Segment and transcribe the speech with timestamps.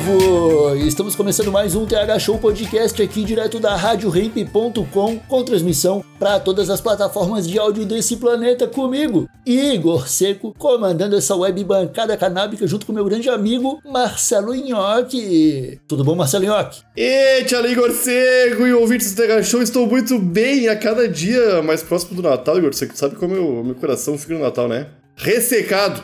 [0.00, 0.76] Povo!
[0.76, 6.70] Estamos começando mais um TH Show Podcast aqui direto da RadioRamp.com com transmissão para todas
[6.70, 12.86] as plataformas de áudio desse planeta comigo, Igor Seco, comandando essa web bancada canábica junto
[12.86, 15.80] com meu grande amigo Marcelo Nhoque.
[15.86, 16.82] Tudo bom, Marcelo Nhoque?
[16.96, 21.62] E tia Igor Seco e ouvintes do TH Show, estou muito bem a cada dia
[21.62, 22.96] mais próximo do Natal, Igor Seco.
[22.96, 24.86] Sabe como meu coração fica no Natal, né?
[25.20, 26.02] Ressecado.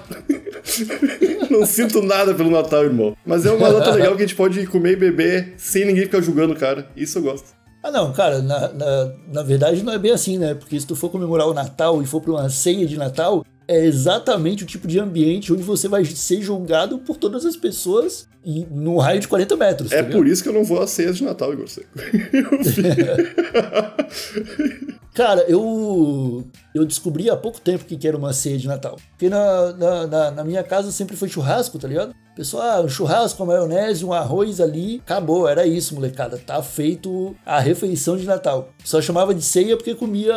[1.50, 3.16] Não sinto nada pelo Natal, irmão.
[3.24, 6.20] Mas é uma data legal que a gente pode comer e beber sem ninguém ficar
[6.20, 6.88] julgando cara.
[6.96, 7.56] Isso eu gosto.
[7.82, 10.54] Ah, não, cara, na, na, na verdade não é bem assim, né?
[10.54, 13.84] Porque se tu for comemorar o Natal e for pra uma ceia de Natal, é
[13.84, 18.28] exatamente o tipo de ambiente onde você vai ser julgado por todas as pessoas
[18.70, 19.92] no raio de 40 metros.
[19.92, 21.88] É tá por isso que eu não vou às ceias de Natal, Igor Seco.
[25.16, 28.98] Cara, eu eu descobri há pouco tempo que que era uma ceia de Natal.
[29.12, 32.14] Porque na, na, na, na minha casa sempre foi churrasco, tá ligado?
[32.36, 36.36] Pessoal, ah, um churrasco, uma maionese, um arroz ali, acabou, era isso, molecada.
[36.36, 38.68] Tá feito a refeição de Natal.
[38.84, 40.34] Só chamava de ceia porque comia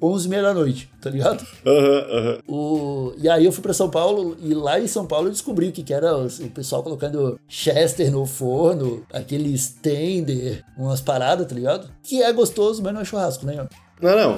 [0.00, 1.46] 11 e meia da noite, tá ligado?
[1.66, 2.38] Aham, aham.
[2.48, 3.12] O...
[3.18, 5.72] E aí eu fui pra São Paulo e lá em São Paulo eu descobri o
[5.72, 11.88] que, que era o pessoal colocando Chester no forno, aqueles tender, umas paradas, tá ligado?
[12.02, 13.66] Que é gostoso, mas não é churrasco, né?
[14.02, 14.36] Não, não.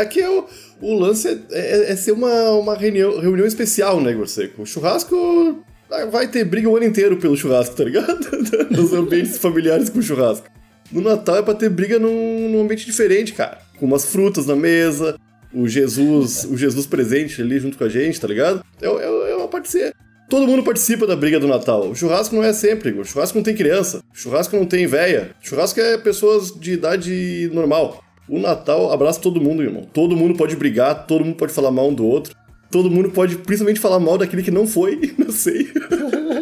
[0.00, 0.46] Aqui é o,
[0.80, 4.62] o lance é, é- é ser uma, uma reunião, reunião especial, né, Igor Seco?
[4.62, 8.18] O churrasco ah, vai ter briga o ano inteiro pelo churrasco, tá ligado?
[8.70, 10.48] Nos ambientes familiares com churrasco.
[10.90, 13.58] No Natal é pra ter briga num, num ambiente diferente, cara.
[13.78, 15.16] Com umas frutas na mesa,
[15.54, 18.64] o Jesus, o Jesus presente ali junto com a gente, tá ligado?
[18.82, 19.92] É, é, é uma participação.
[20.30, 21.90] Todo mundo participa da briga do Natal.
[21.90, 22.92] O churrasco não é sempre.
[22.92, 24.00] O churrasco não tem criança.
[24.14, 25.34] O churrasco não tem véia.
[25.42, 28.00] O churrasco é pessoas de idade normal.
[28.28, 29.82] O Natal abraça todo mundo, irmão.
[29.92, 32.32] Todo mundo pode brigar, todo mundo pode falar mal um do outro.
[32.70, 35.66] Todo mundo pode principalmente falar mal daquele que não foi, não sei.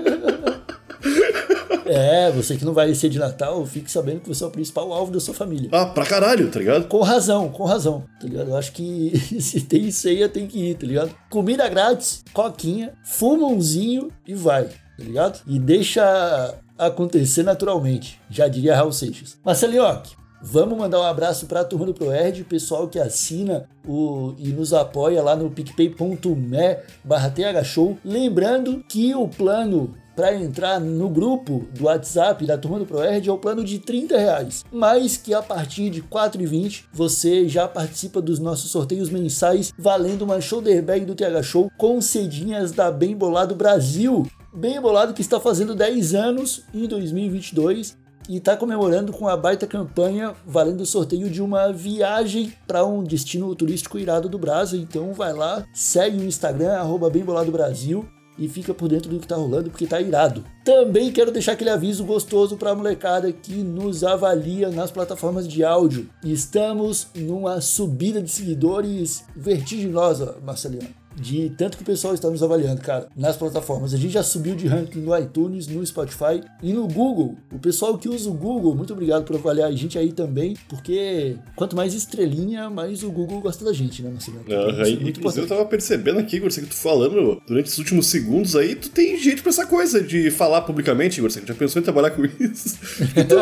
[1.88, 4.92] É, você que não vai ser de Natal, fique sabendo que você é o principal
[4.92, 5.70] alvo da sua família.
[5.72, 6.86] Ah, pra caralho, tá ligado?
[6.86, 8.50] Com razão, com razão, tá ligado?
[8.50, 11.14] Eu acho que se tem ceia, tem que ir, tá ligado?
[11.30, 15.40] Comida grátis, coquinha, fumãozinho e vai, tá ligado?
[15.46, 19.38] E deixa acontecer naturalmente, já diria Raul Seixas.
[19.44, 24.72] Marcelinhoque, vamos mandar um abraço pra turma do ProErd, pessoal que assina o, e nos
[24.72, 27.32] apoia lá no picpay.me barra
[27.62, 27.98] thshow.
[28.04, 33.32] Lembrando que o plano para entrar no grupo do WhatsApp da turma do ProErd é
[33.32, 38.40] o plano de 30 reais, mas que a partir de 4,20 você já participa dos
[38.40, 43.54] nossos sorteios mensais valendo uma shoulder bag do TH Show com cedinhas da Bem Bolado
[43.54, 44.26] Brasil.
[44.52, 47.96] Bem Bolado que está fazendo 10 anos em 2022
[48.28, 53.04] e está comemorando com a baita campanha valendo o sorteio de uma viagem para um
[53.04, 54.80] destino turístico irado do Brasil.
[54.80, 58.04] Então vai lá, segue o Instagram, arroba Bem Bolado Brasil
[58.38, 60.44] e fica por dentro do que tá rolando porque tá irado.
[60.64, 66.08] Também quero deixar aquele aviso gostoso pra molecada que nos avalia nas plataformas de áudio.
[66.24, 71.07] Estamos numa subida de seguidores vertiginosa, Marcelino.
[71.20, 73.92] De tanto que o pessoal está nos avaliando, cara, nas plataformas.
[73.94, 77.36] A gente já subiu de ranking no iTunes, no Spotify e no Google.
[77.52, 81.36] O pessoal que usa o Google, muito obrigado por avaliar a gente aí também, porque
[81.56, 85.46] quanto mais estrelinha, mais o Google gosta da gente, né, Aham, isso é e- eu
[85.46, 89.42] tava percebendo aqui, você que tu falando durante esses últimos segundos aí, tu tem jeito
[89.42, 91.20] pra essa coisa de falar publicamente.
[91.20, 92.78] Você já pensou em trabalhar com isso?
[93.16, 93.38] Então,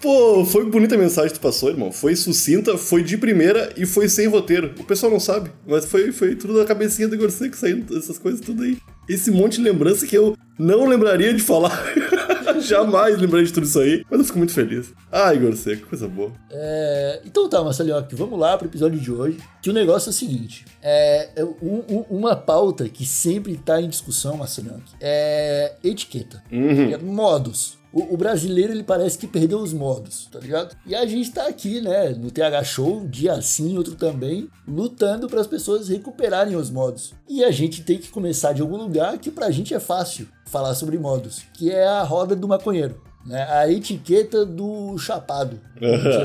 [0.00, 1.92] pô, foi bonita a mensagem que tu passou, irmão.
[1.92, 4.72] Foi sucinta, foi de primeira e foi sem roteiro.
[4.78, 6.64] O pessoal não sabe, mas foi, foi tudo na
[7.02, 8.78] cabecinha do Igor Seco saindo, essas coisas tudo aí.
[9.08, 11.72] Esse monte de lembrança que eu não lembraria de falar.
[12.60, 14.92] Jamais lembraria de tudo isso aí, mas eu fico muito feliz.
[15.10, 16.32] Ah, Igor Seco, coisa boa.
[16.50, 19.38] É, então tá, Marcelinhoque, vamos lá pro episódio de hoje.
[19.62, 23.80] Que o negócio é o seguinte: é, é um- um- uma pauta que sempre tá
[23.80, 27.78] em discussão, Marcelinhoque, é etiqueta, é modos.
[27.92, 30.76] O, o brasileiro, ele parece que perdeu os modos, tá ligado?
[30.86, 35.40] E a gente tá aqui, né, no TH Show, dia sim, outro também, lutando para
[35.40, 37.12] as pessoas recuperarem os modos.
[37.28, 40.74] E a gente tem que começar de algum lugar que pra gente é fácil falar
[40.74, 43.00] sobre modos, que é a roda do maconheiro.
[43.26, 43.42] Né?
[43.42, 45.60] A etiqueta do chapado,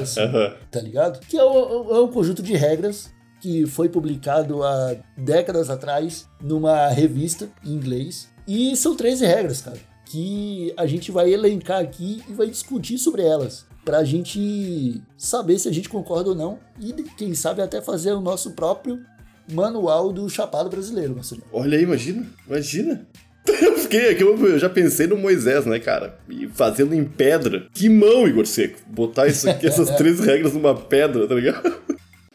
[0.01, 0.21] assim,
[0.71, 1.19] tá ligado?
[1.27, 6.87] Que é um, é um conjunto de regras que foi publicado há décadas atrás numa
[6.87, 8.29] revista em inglês.
[8.47, 9.77] E são 13 regras, cara,
[10.09, 13.65] que a gente vai elencar aqui e vai discutir sobre elas.
[13.83, 16.59] Pra gente saber se a gente concorda ou não.
[16.79, 18.99] E quem sabe até fazer o nosso próprio
[19.51, 21.43] manual do Chapado Brasileiro, Marcelo.
[21.51, 23.07] Olha aí, imagina, imagina.
[23.61, 26.19] Eu fiquei aqui, eu já pensei no Moisés, né, cara?
[26.27, 27.65] E fazendo em pedra.
[27.73, 28.77] Que mão, Igor Seco.
[28.87, 31.73] Botar isso aqui, essas três regras numa pedra, tá ligado?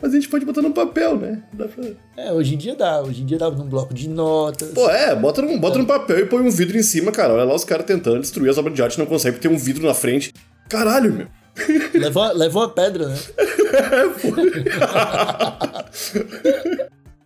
[0.03, 1.45] Mas a gente pode botar no papel, né?
[1.53, 1.85] Dá pra...
[2.17, 3.01] É, hoje em dia dá.
[3.01, 4.71] Hoje em dia dá num bloco de notas.
[4.71, 7.33] Pô, é, bota num, bota num papel e põe um vidro em cima, cara.
[7.35, 9.87] Olha lá os caras tentando destruir as obras de arte, não consegue ter um vidro
[9.87, 10.35] na frente.
[10.69, 11.27] Caralho, meu.
[11.95, 13.17] Levou, levou uma pedra, né?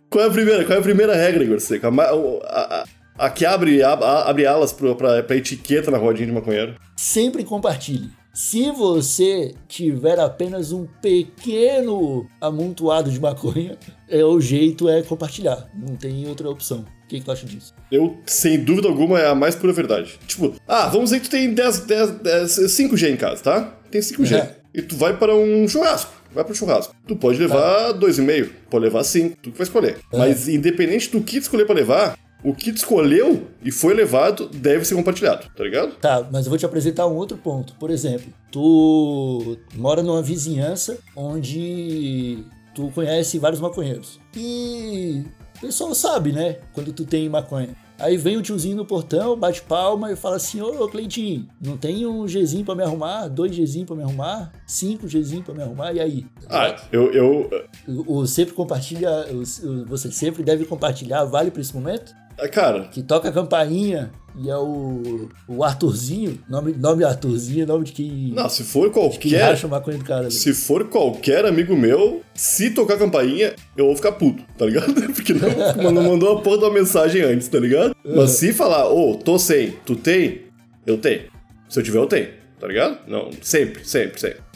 [0.09, 1.87] Qual é a primeira, qual é a primeira regra, Igor Seco?
[1.87, 2.83] A, a,
[3.19, 6.31] a, a que abre, a- a- abre alas pro, pra, pra etiqueta na rodinha de
[6.33, 6.75] maconheiro.
[6.95, 8.09] Sempre compartilhe.
[8.37, 15.67] Se você tiver apenas um pequeno amontoado de maconha, é, o jeito é compartilhar.
[15.73, 16.85] Não tem outra opção.
[17.03, 17.73] O que, que tu acha disso?
[17.91, 20.19] Eu, sem dúvida alguma, é a mais pura verdade.
[20.27, 23.61] Tipo, ah, vamos dizer que tu tem 10, 10, 10, 5G em casa, tá?
[23.89, 24.35] Tem 5G.
[24.35, 24.55] É.
[24.71, 26.13] E tu vai para um churrasco.
[26.31, 26.95] Vai para um churrasco.
[27.07, 29.97] Tu pode levar 2,5, pode levar 5, tu que vai escolher.
[30.13, 32.15] Mas independente do que tu escolher pra levar,
[32.49, 35.93] o que tu escolheu e foi levado deve ser compartilhado, tá ligado?
[35.95, 37.73] Tá, mas eu vou te apresentar um outro ponto.
[37.75, 42.43] Por exemplo, tu mora numa vizinhança onde
[42.75, 44.19] tu conhece vários maconheiros.
[44.35, 45.23] E
[45.57, 46.57] o pessoal sabe, né?
[46.73, 47.69] Quando tu tem maconha.
[47.99, 52.05] Aí vem o tiozinho no portão, bate palma e fala assim: Ô Cleitinho, não tem
[52.05, 53.27] um Gzinho pra me arrumar?
[53.27, 54.51] Dois Gzinho pra me arrumar?
[54.67, 55.93] Cinco Gzinho pra me arrumar?
[55.93, 56.25] E aí?
[56.47, 57.49] Ah, eu, eu,
[57.87, 62.13] O, o sempre compartilha, o- o- você sempre deve compartilhar, vale pra esse momento?
[62.39, 67.65] Ah, cara, Que toca a campainha e é o, o Arthurzinho, nome, nome Arthurzinho, é
[67.65, 70.29] nome de quem, não, se for qualquer, racha a maconha do cara.
[70.29, 74.93] se for qualquer amigo meu, se tocar a campainha, eu vou ficar puto, tá ligado?
[75.11, 77.95] Porque não, não mandou a porra uma mensagem antes, tá ligado?
[78.05, 80.41] Mas se falar, ô, tô sem, tu tem?
[80.85, 81.23] Eu tenho.
[81.67, 82.29] Se eu tiver, eu tenho,
[82.59, 82.99] tá ligado?
[83.07, 84.46] Não, sempre, sempre, sempre.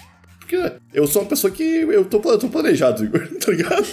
[0.52, 3.08] Porque eu sou uma pessoa que eu tô, eu tô planejado,
[3.40, 3.86] tá ligado?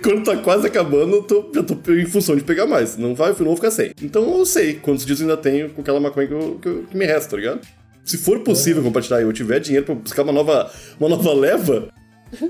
[0.00, 2.96] Quando tá quase acabando, eu tô, eu tô em função de pegar mais.
[2.96, 3.90] Não vai, eu não vou ficar sem.
[4.00, 6.96] Então eu sei quantos dias ainda tenho com aquela maconha que, eu- que eu- que
[6.96, 7.60] me resta, tá ligado?
[8.04, 11.88] Se for possível compartilhar e eu tiver dinheiro pra buscar uma nova, uma nova leva,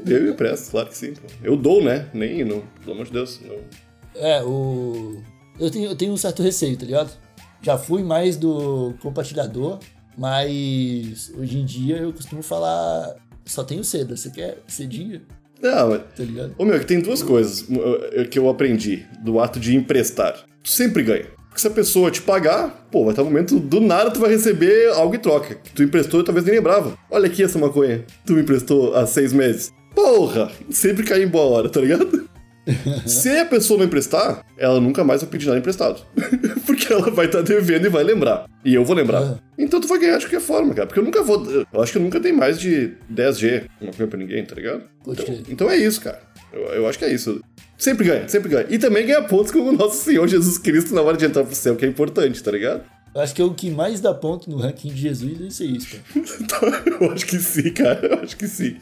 [0.07, 1.15] eu empresto, claro que sim.
[1.43, 2.07] Eu dou, né?
[2.13, 3.41] Nem, não, pelo amor de Deus.
[4.15, 5.23] É, o.
[5.59, 7.11] Eu tenho, eu tenho um certo receio, tá ligado?
[7.63, 9.79] Já fui mais do compartilhador,
[10.19, 13.17] mas hoje em dia eu costumo falar.
[13.49, 15.23] Só tenho seda, você quer cedinha?
[15.61, 16.55] Não, Tá ligado?
[16.57, 20.45] Ô meu, é que tem duas coisas uh, que eu aprendi do ato de emprestar.
[20.63, 21.27] Tu sempre ganha.
[21.49, 24.31] Porque se a pessoa te pagar, pô, vai estar um momento do nada tu vai
[24.31, 25.57] receber algo em troca.
[25.57, 26.97] Que tu emprestou e talvez nem lembrava.
[27.11, 28.05] Olha aqui essa maconha.
[28.25, 29.73] Tu me emprestou há seis meses.
[29.95, 30.53] Porra!
[30.71, 32.29] Sempre cai em boa hora, tá ligado?
[33.07, 36.03] Se a pessoa não emprestar, ela nunca mais vai pedir nada emprestado.
[36.67, 38.49] Porque ela vai estar devendo e vai lembrar.
[38.65, 39.23] E eu vou lembrar.
[39.23, 39.39] Ah.
[39.57, 40.87] Então tu vai ganhar de qualquer forma, cara.
[40.87, 41.45] Porque eu nunca vou.
[41.73, 44.83] Eu acho que eu nunca dei mais de 10G uma coisa pra ninguém, tá ligado?
[45.07, 46.21] Então, então é isso, cara.
[46.53, 47.41] Eu, eu acho que é isso.
[47.77, 48.67] Sempre ganha, sempre ganha.
[48.69, 51.55] E também ganha pontos com o nosso Senhor Jesus Cristo na hora de entrar pro
[51.55, 52.83] céu, que é importante, tá ligado?
[53.15, 55.89] Eu acho que é o que mais dá ponto no ranking de Jesus ser isso,
[55.91, 56.03] cara.
[56.41, 56.69] Então,
[57.01, 58.07] eu acho que sim, cara.
[58.07, 58.77] Eu acho que sim.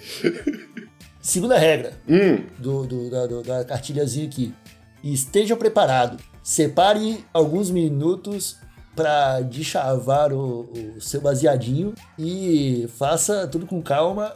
[1.26, 4.55] Segunda regra Hum, do, do- da, do- da cartilhazinha aqui.
[5.02, 6.23] Esteja preparado.
[6.43, 8.56] Separe alguns minutos
[8.95, 14.33] para deschavar o, o seu baseadinho e faça tudo com calma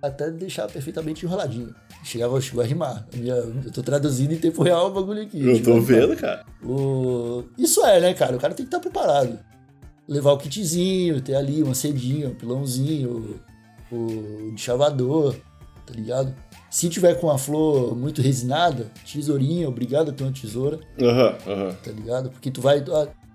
[0.00, 1.74] até deixar perfeitamente enroladinho.
[2.02, 3.06] Chegava, chegou a rimar.
[3.14, 5.40] Eu tô traduzindo em tempo real o bagulho aqui.
[5.40, 5.84] eu tô rimar.
[5.86, 6.44] vendo, cara.
[6.64, 7.44] O...
[7.58, 8.36] Isso é, né, cara?
[8.36, 9.38] O cara tem que estar preparado.
[10.08, 13.38] Levar o kitzinho, ter ali uma cedinha, um pilãozinho,
[13.92, 15.36] o, o chavador,
[15.86, 16.34] tá ligado?
[16.70, 21.70] Se tiver com a flor muito resinada, tesourinha, obrigado a ter uma tesoura, Aham, aham.
[21.72, 22.30] tá tá ligado?
[22.30, 22.82] Porque tu vai.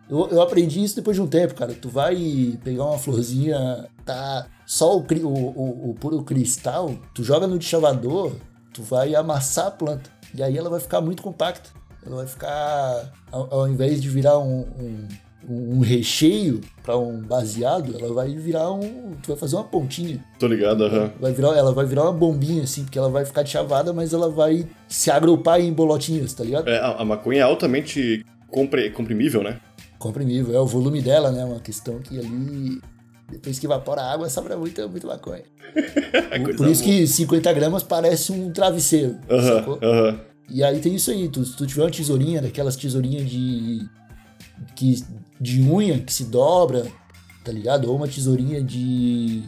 [0.10, 1.74] Eu, eu aprendi isso depois de um tempo, cara.
[1.74, 4.48] Tu vai pegar uma florzinha, tá.
[4.66, 8.34] Só o, o, o, o puro cristal, tu joga no deschavador,
[8.74, 10.10] tu vai amassar a planta.
[10.34, 11.70] E aí ela vai ficar muito compacta.
[12.06, 13.12] Ela vai ficar.
[13.32, 15.08] Ao, ao invés de virar um, um,
[15.50, 19.14] um recheio para um baseado, ela vai virar um.
[19.24, 20.24] Tu vai fazer uma pontinha.
[20.38, 21.12] Tô ligado, aham.
[21.20, 24.14] Vai virar, ela vai virar uma bombinha, assim, porque ela vai ficar de chavada, mas
[24.14, 26.68] ela vai se agrupar em bolotinhas, tá ligado?
[26.70, 29.60] É, a, maconha é altamente compre- comprimível, né?
[29.98, 30.54] comprimível.
[30.56, 31.44] É o volume dela, né?
[31.44, 32.80] Uma questão que ali.
[33.30, 35.44] Depois que evapora a água, sobra muita, muita maconha.
[36.32, 36.96] É Por isso boa.
[36.96, 39.18] que 50 gramas parece um travesseiro.
[39.30, 39.80] Aham, sacou?
[40.50, 41.28] E aí tem isso aí.
[41.28, 43.82] Tu, se tu tiver uma tesourinha, daquelas tesourinhas de.
[44.76, 45.04] Que,
[45.40, 46.86] de unha que se dobra,
[47.44, 47.90] tá ligado?
[47.90, 49.42] Ou uma tesourinha de.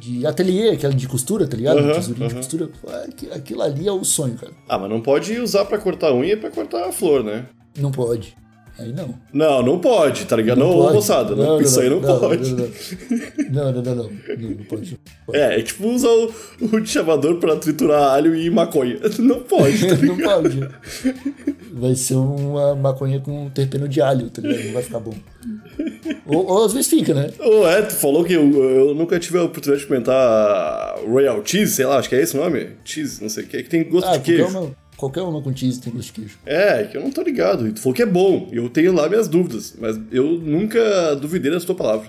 [0.00, 1.78] de ateliê, aquela de costura, tá ligado?
[1.78, 2.42] Aham, Tesourinho de aham.
[2.42, 2.70] costura.
[3.08, 4.52] Aqui- Aquilo ali é o sonho, cara.
[4.68, 7.46] Ah, mas não pode usar pra cortar unha e pra cortar a flor, né?
[7.76, 8.36] Não pode.
[8.78, 9.14] Aí não.
[9.32, 10.58] Não, não pode, tá ligado?
[10.58, 10.94] Não, pode.
[10.94, 12.50] moçada, não, isso aí não, pode.
[13.50, 13.94] Não, não, não, não.
[13.94, 14.98] Não, não, não pode.
[15.32, 18.98] É, é tipo usar o, o chamador pra triturar alho e maconha.
[19.20, 20.60] Não pode, tá Não pode.
[21.72, 24.64] Vai ser uma maconha com terpeno de alho, tá ligado?
[24.66, 25.14] Não vai ficar bom.
[26.26, 27.30] Ou, ou às vezes fica, né?
[27.38, 31.74] Ô, é, tu falou que eu, eu nunca tive a oportunidade de experimentar Royal Cheese,
[31.74, 32.70] sei lá, acho que é esse o nome?
[32.84, 34.46] Cheese, não sei o que, que tem gosto Ah, de queijo.
[34.48, 34.70] uma,
[35.02, 36.38] qualquer uma com cheese tem gosto de queijo.
[36.46, 37.66] É, que eu não tô ligado.
[37.66, 38.48] E tu falou que é bom.
[38.52, 42.08] Eu tenho lá minhas dúvidas, mas eu nunca duvidei da tua palavra.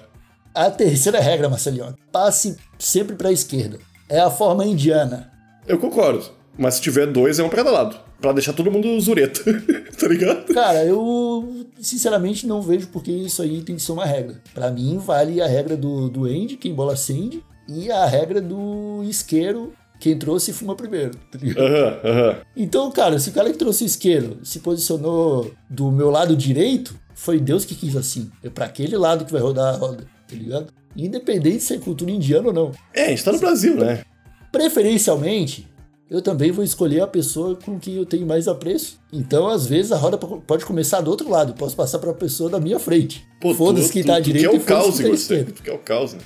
[0.54, 3.80] A terceira regra, Marcelinho, passe sempre pra esquerda.
[4.08, 5.32] É a forma indiana.
[5.68, 6.24] Eu concordo.
[6.56, 8.00] Mas se tiver dois, é um pra cada lado.
[8.22, 9.42] Pra deixar todo mundo zureta.
[10.00, 10.54] tá ligado?
[10.54, 14.40] Cara, eu sinceramente não vejo porque isso aí tem que ser uma regra.
[14.54, 19.04] Pra mim, vale a regra do, do end, quem bola acende, e a regra do
[19.04, 19.74] isqueiro,
[20.04, 21.64] quem trouxe fuma primeiro, tá ligado?
[21.66, 22.36] Aham, aham.
[22.56, 26.94] Então, cara, se o cara que trouxe o isqueiro se posicionou do meu lado direito,
[27.16, 28.30] foi Deus que quis assim.
[28.44, 30.68] É pra aquele lado que vai rodar a roda, tá ligado?
[30.96, 32.72] Independente se é cultura indiana ou não.
[32.94, 34.04] É, a gente tá no Brasil, né?
[34.52, 35.68] Preferencialmente,
[36.10, 39.00] eu também vou escolher a pessoa com quem eu tenho mais apreço.
[39.12, 41.54] Então, às vezes, a roda pode começar do outro lado.
[41.54, 43.26] Posso passar pra pessoa da minha frente.
[43.58, 45.52] Foda-se tu- quem tu- tá à tu direita quer e o caos, tá esquerda.
[45.52, 46.20] Tu quer o caos, né?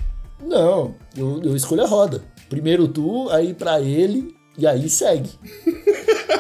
[0.46, 2.22] Não, eu, eu escolho a roda.
[2.50, 5.30] Primeiro tu, aí pra ele, e aí segue.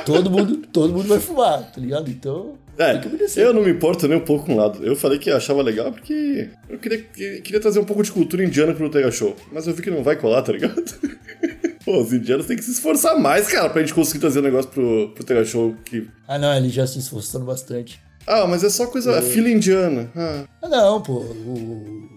[0.05, 2.09] todo, mundo, todo mundo vai fumar, tá ligado?
[2.09, 3.01] Então, É,
[3.41, 4.85] eu não me importo nem um pouco com o lado.
[4.85, 8.43] Eu falei que achava legal porque eu queria, que- queria trazer um pouco de cultura
[8.43, 9.35] indiana pro Tega Show.
[9.51, 10.75] Mas eu vi que não vai colar, tá ligado?
[11.83, 14.69] Pô, os indianos têm que se esforçar mais, cara, pra gente conseguir trazer um negócio
[14.69, 16.07] pro, pro Tega Show que...
[16.27, 17.99] Ah, não, ele já se esforçando bastante.
[18.27, 19.11] Ah, mas é só coisa...
[19.13, 20.11] É fila indiana.
[20.15, 21.13] Ah, Ah, não, pô.
[21.13, 22.09] o-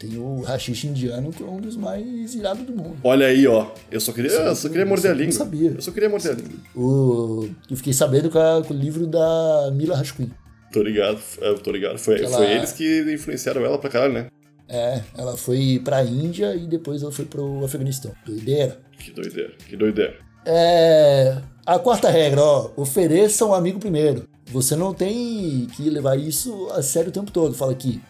[0.00, 2.96] tem o rachixe indiano, que é um dos mais irados do mundo.
[3.04, 3.66] olha aí, ó.
[3.90, 5.32] Eu só queria, eu só queria morder a eu língua.
[5.32, 5.70] sabia.
[5.76, 6.58] Eu só queria morder a língua.
[6.74, 10.30] O, eu fiquei sabendo com, a- com o livro da Mila Rashkin.
[10.72, 11.98] Tô ligado, é, tô ligado.
[11.98, 14.26] Foi, foi eles que influenciaram ela pra caralho, né?
[14.68, 18.12] É, ela foi pra Índia e depois ela foi pro Afeganistão.
[18.24, 18.78] Doideira.
[18.98, 20.14] Que doideira, que doideira.
[20.46, 24.24] É, a quarta regra, ó, ofereça um amigo primeiro.
[24.46, 28.00] Você não tem que levar isso a sério o tempo todo, fala aqui.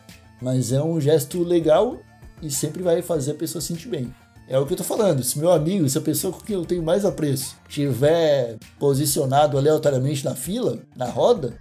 [0.40, 2.00] Mas é um gesto legal
[2.42, 4.12] e sempre vai fazer a pessoa sentir bem.
[4.48, 5.22] É o que eu tô falando.
[5.22, 10.24] Se meu amigo, se a pessoa com quem eu tenho mais apreço tiver posicionado aleatoriamente
[10.24, 11.54] na fila, na roda,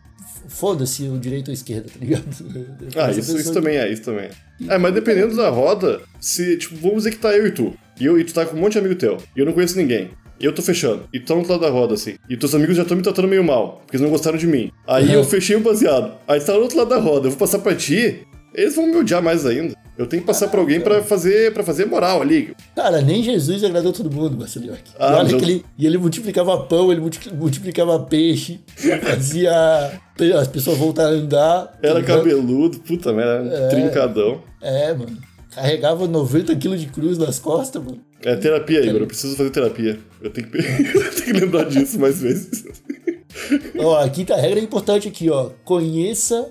[0.48, 2.24] foda-se o direito ou a esquerda, tá ligado?
[2.96, 4.74] Ah, isso, isso também é, isso também é.
[4.74, 7.74] É, mas dependendo da roda, se, tipo, vamos dizer que tá eu e tu.
[8.00, 9.18] E, eu, e tu tá com um monte de amigo teu.
[9.36, 10.10] E eu não conheço ninguém.
[10.40, 11.04] E eu tô fechando.
[11.14, 12.16] E tu tá no outro lado da roda, assim.
[12.30, 13.82] E teus amigos já estão me tratando meio mal.
[13.82, 14.72] Porque eles não gostaram de mim.
[14.88, 15.12] Aí Uhum.
[15.16, 16.14] eu fechei o baseado.
[16.28, 17.28] Aí tu tá no outro lado da roda.
[17.28, 18.26] Eu vou passar pra ti.
[18.54, 19.76] Eles vão me odiar mais ainda.
[19.98, 22.56] Eu tenho que passar pra alguém pra fazer, pra fazer moral ali.
[22.76, 24.74] Cara, nem Jesus agradou todo mundo, Marcelinho.
[24.98, 28.62] Ah, e, olha que ele, e ele multiplicava pão, ele multi- multiplicava peixe,
[29.04, 29.92] fazia
[30.40, 31.78] as pessoas voltar a andar.
[31.84, 33.68] Era cabeludo, puta merda.
[33.70, 34.42] Trincadão.
[34.62, 35.18] É, mano.
[35.54, 38.00] Carregava 90 quilos de cruz nas costas, mano.
[38.24, 39.02] É terapia, Igor.
[39.02, 40.00] Eu preciso fazer terapia.
[40.22, 40.58] Eu tenho que,
[40.98, 42.64] eu tenho que lembrar disso mais vezes.
[43.78, 45.50] Ó, a quinta regra é importante aqui, ó.
[45.64, 46.48] Conheça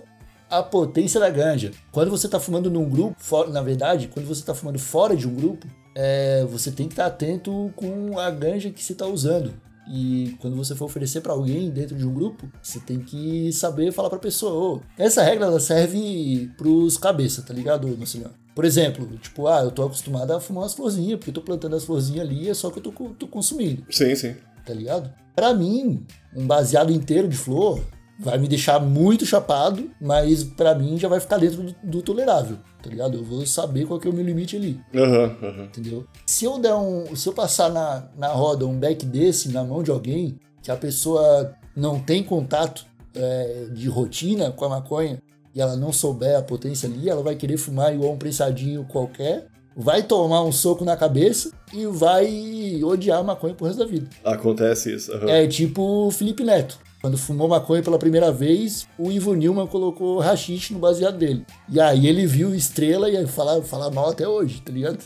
[0.51, 1.73] a potência da ganja.
[1.93, 5.27] Quando você tá fumando num grupo, fora- na verdade, quando você tá fumando fora de
[5.29, 9.53] um grupo, é, você tem que estar atento com a ganja que você tá usando.
[9.91, 13.91] E quando você for oferecer pra alguém dentro de um grupo, você tem que saber
[13.91, 14.77] falar pra pessoa.
[14.77, 18.31] "Ô, essa regra ela serve pros cabeça, tá ligado, senhor?
[18.55, 21.75] Por exemplo, tipo, ah, eu tô acostumado a fumar umas florzinhas, porque eu tô plantando
[21.75, 24.35] as florzinhas ali, é só que eu tô, tô consumindo Sim, sim.
[24.67, 25.11] tá ligado?
[25.35, 26.05] Pra mim,
[26.37, 27.81] um baseado inteiro de flor
[28.19, 32.59] vai me deixar muito chapado, mas pra mim já vai ficar dentro do, do tolerável,
[32.83, 33.17] tá ligado?
[33.19, 35.65] Eu vou saber qual que é o meu limite ali, Aham, aham.
[35.65, 36.05] entendeu?
[36.27, 39.83] Se eu der um, se eu passar na, na roda um beck desse na mão
[39.83, 42.85] de alguém que a pessoa não tem contato
[43.15, 45.23] é, de rotina com a maconha
[45.55, 49.47] e ela não souber a potência ali, ela vai querer fumar igual um prensadinho qualquer,
[49.77, 54.09] vai tomar um soco na cabeça e vai odiar a maconha pro resto da vida.
[54.25, 55.13] Acontece isso.
[55.13, 55.29] aham.
[55.31, 56.79] É tipo o Felipe Neto.
[57.01, 61.45] Quando fumou maconha pela primeira vez, o Ivo Nilman colocou rachixe no baseado dele.
[61.69, 64.99] E aí ele viu estrela e aí fala, fala mal até hoje, tá ligado?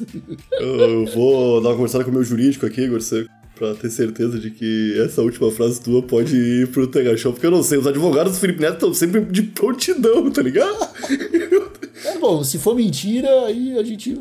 [0.58, 4.38] Eu vou dar uma conversada com o meu jurídico aqui, Igor, Seco, pra ter certeza
[4.40, 7.76] de que essa última frase tua pode ir pro Tega Show, porque eu não sei,
[7.76, 10.88] os advogados do Felipe Neto estão sempre de prontidão, tá ligado?
[12.04, 14.14] É bom, se for mentira, aí a gente.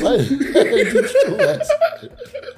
[0.00, 1.74] Vai, a gente conversa.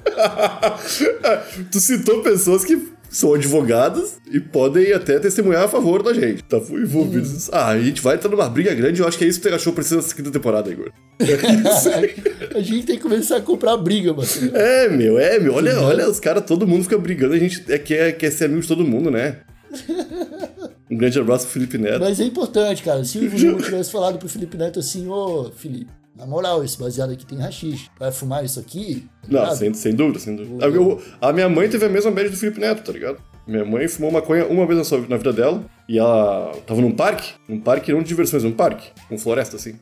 [1.71, 2.75] tu citou pessoas que
[3.17, 6.43] são advogadas e podem até testemunhar a favor da gente.
[6.43, 7.49] Tá envolvidos.
[7.51, 9.59] Ah, a gente vai entrar numa briga grande, eu acho que é isso que o
[9.59, 10.91] Show precisa nessa quinta temporada, Igor.
[12.53, 14.27] a gente tem que começar a comprar briga, mano.
[14.53, 15.55] É, meu, é, meu.
[15.55, 18.61] Olha, olha, os caras, todo mundo fica brigando, a gente é, quer, quer ser amigo
[18.61, 19.37] de todo mundo, né?
[20.89, 21.99] Um grande abraço pro Felipe Neto.
[21.99, 23.03] Mas é importante, cara.
[23.03, 27.11] Se o Lima tivesse falado pro Felipe Neto assim, ô, Felipe, na moral, esse baseado
[27.11, 27.89] aqui tem rachixe.
[27.99, 29.07] Vai fumar isso aqui?
[29.21, 30.65] Tá Não, sem, sem dúvida, sem dúvida.
[30.65, 33.17] A, eu- a minha mãe teve a mesma média do Felipe Neto, tá ligado?
[33.47, 36.91] Minha mãe fumou maconha uma vez na, sua, na vida dela e ela tava num
[36.91, 39.75] parque, num parque não de diversões, um parque, com floresta assim.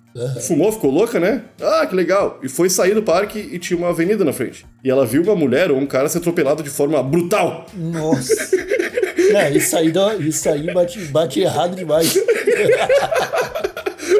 [0.45, 1.45] Fumou, ficou louca, né?
[1.59, 2.39] Ah, que legal.
[2.43, 4.67] E foi sair do parque e tinha uma avenida na frente.
[4.83, 7.65] E ela viu uma mulher ou um cara ser atropelado de forma brutal.
[7.73, 8.55] Nossa.
[9.33, 12.13] Não, isso aí, dá- isso aí bate, bate errado demais.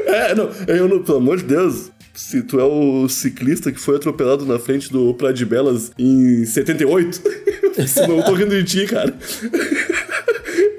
[0.08, 1.92] É, não, eu não, pelo amor de Deus.
[2.16, 6.46] Se tu é o ciclista que foi atropelado na frente do Praia de Belas em
[6.46, 7.22] 78,
[7.88, 9.14] se não tô rindo de ti, cara.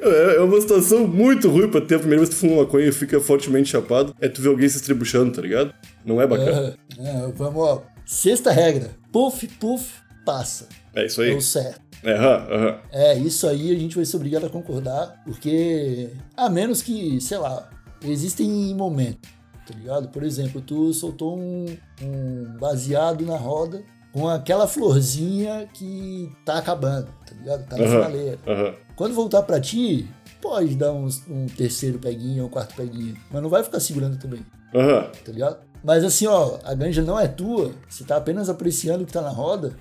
[0.03, 2.87] É é uma situação muito ruim pra ter a primeira vez que tu fuma maconha
[2.87, 4.15] e fica fortemente chapado.
[4.21, 5.75] É tu ver alguém se estribuchando, tá ligado?
[6.05, 6.77] Não é bacana.
[6.99, 7.83] É, vamos, ó.
[8.05, 8.91] Sexta regra.
[9.13, 9.85] Puff, puff,
[10.25, 10.69] passa.
[10.95, 11.35] É isso É aí.
[11.35, 11.81] o certo.
[12.05, 12.79] É, aham, aham.
[12.93, 17.39] É, isso aí a gente vai ser obrigado a concordar, porque a menos que, sei
[17.39, 17.69] lá,
[18.05, 19.29] existem momentos,
[19.67, 20.09] tá ligado?
[20.09, 21.67] Por exemplo, tu soltou um,
[22.03, 23.83] um baseado na roda
[24.13, 27.67] com aquela florzinha que tá acabando, tá ligado?
[27.69, 28.39] Tá na Aham, finaleira.
[28.47, 28.75] aham.
[28.97, 30.09] Quando voltar pra ti,
[30.41, 34.19] pode dar uns- um terceiro peguinho ou um quarto peguinho, mas não vai ficar segurando
[34.19, 34.41] também,
[34.75, 35.11] Aham.
[35.25, 35.59] tá ligado?
[35.85, 39.21] Mas assim, ó, a ganja não é tua, você tá apenas apreciando o que tá
[39.21, 39.77] na roda,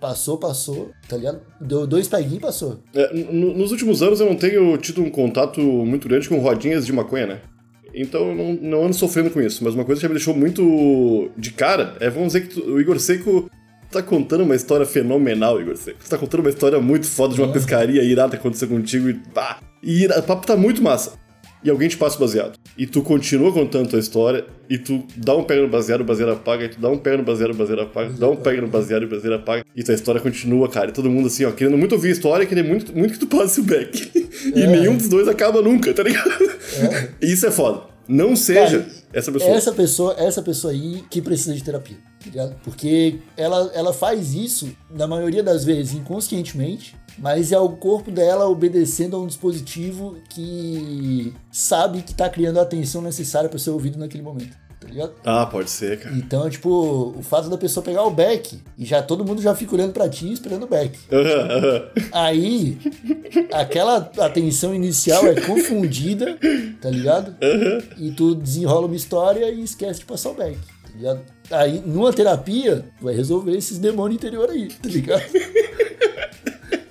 [0.00, 1.40] passou, passou, tá ligado?
[1.60, 2.78] Deu dois peguinhos, passou.
[2.94, 6.92] É, nos últimos anos eu não tenho tido um contato muito grande com rodinhas de
[6.92, 7.40] maconha, né?
[7.96, 9.64] Então eu não, não ando sofrendo com isso.
[9.64, 12.64] Mas uma coisa que já me deixou muito de cara é, vamos dizer que tu-
[12.74, 13.50] o Igor Seco
[13.90, 15.98] tá contando uma história fenomenal, Igor Seco.
[16.02, 19.14] Você tá contando uma história muito foda de uma pescaria irada que aconteceu contigo e
[19.14, 19.60] pá.
[19.82, 21.12] E ira- o papo tá muito massa.
[21.66, 22.56] E alguém te passa o baseado.
[22.78, 26.30] E tu continua contando tua história, e tu dá um pega no baseado, o baseado
[26.30, 28.60] apaga, e tu dá um pega no baseado, o baseado apaga, tu dá um pega
[28.62, 29.64] no baseado, e o baseado apaga.
[29.74, 30.90] E tua história continua, cara.
[30.90, 33.18] E todo mundo assim, ó, querendo muito ouvir a história, e querendo muito, muito que
[33.18, 34.12] tu passe o back.
[34.54, 34.66] E É.
[34.68, 36.30] nenhum dos dois acaba nunca, tá ligado?
[37.20, 37.95] E Isso é foda.
[38.08, 39.50] Não seja Cara, essa pessoa.
[39.50, 41.96] Essa pessoa, essa pessoa aí que precisa de terapia,
[42.32, 42.52] tá?
[42.62, 48.48] Porque ela, ela faz isso, na maioria das vezes, inconscientemente, mas é o corpo dela
[48.48, 53.98] obedecendo a um dispositivo que sabe que tá criando a atenção necessária para ser ouvido
[53.98, 55.12] naquele momento, tá ligado?
[55.24, 56.14] Ah, pode ser, cara.
[56.16, 59.74] Então, tipo, o fato da pessoa pegar o back e já todo mundo já fica
[59.74, 60.98] olhando pra ti esperando o back.
[61.12, 61.82] Aham, aham.
[62.12, 62.78] Aí,
[63.52, 66.38] aquela atenção inicial é confundida,
[66.80, 67.36] tá ligado?
[67.98, 71.20] E tu desenrola uma história e esquece de passar o back, tá ligado?
[71.50, 75.22] Aí, numa terapia, tu vai resolver esses demônios interior aí, tá ligado?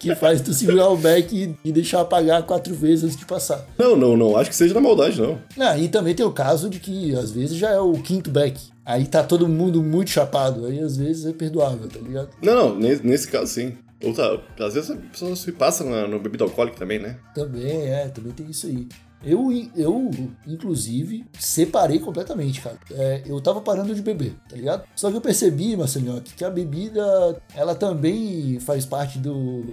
[0.10, 3.66] que faz tu segurar o back e, deixar apagar quatro vezes antes de passar.
[3.78, 4.38] Não, não, não.
[4.38, 5.40] Acho que seja na maldade, não.
[5.60, 8.60] Ah, e também tem o caso de que, às vezes, já é o quinto back.
[8.86, 10.66] Aí tá todo mundo muito chapado.
[10.68, 12.30] Aí, às vezes, é perdoável, tá ligado?
[12.42, 12.76] Não, não.
[12.76, 13.74] Nesse, nesse caso, sim.
[14.04, 17.18] Ou tá, às vezes a pessoa se passa na, no bebida alcoólica também, né?
[17.34, 18.88] Também, é, também tem isso aí.
[19.26, 20.12] Eu, eu,
[20.46, 22.78] inclusive, separei completamente, cara.
[22.92, 24.84] É, eu tava parando de beber, tá ligado?
[24.96, 29.66] Só que eu percebi, Marcelinho, que a bebida, ela também faz parte do,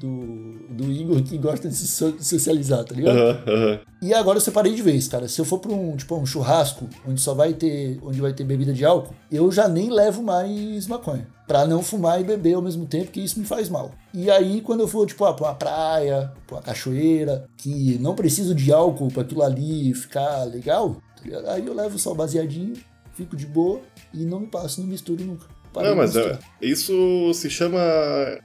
[0.00, 3.16] do, do Igor que gosta de se so- socializar, tá ligado?
[3.18, 3.80] Aham, aham.
[4.02, 5.28] E agora eu separei de vez, cara.
[5.28, 8.42] Se eu for pra um, tipo, um churrasco, onde só vai ter, onde vai ter
[8.44, 11.26] bebida de álcool, eu já nem levo mais maconha.
[11.46, 13.92] Pra não fumar e beber ao mesmo tempo, que isso me faz mal.
[14.12, 18.14] E aí, quando eu for, tipo, ah, pra uma praia, pra uma cachoeira, que não
[18.14, 20.96] preciso de álcool pra aquilo ali ficar legal,
[21.44, 22.74] tá aí eu levo só baseadinho,
[23.14, 23.80] fico de boa
[24.12, 25.46] e não me passo, não misturo nunca.
[25.74, 27.78] Não, mas é, isso se chama